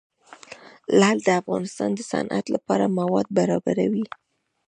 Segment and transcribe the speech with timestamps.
[0.99, 4.05] لعل د افغانستان د صنعت لپاره مواد برابروي.